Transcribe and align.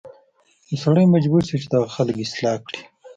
نو 0.69 0.75
سړی 0.83 1.05
مجبور 1.15 1.43
شي 1.49 1.55
چې 1.61 1.67
دغه 1.73 1.87
خلک 1.95 2.15
اصلاح 2.25 2.57
کړي 2.67 2.81